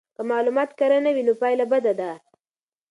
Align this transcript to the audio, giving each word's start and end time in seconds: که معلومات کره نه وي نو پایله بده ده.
که 0.15 0.21
معلومات 0.31 0.69
کره 0.79 0.97
نه 1.05 1.11
وي 1.15 1.23
نو 1.27 1.33
پایله 1.41 1.65
بده 1.71 1.93
ده. 1.99 2.11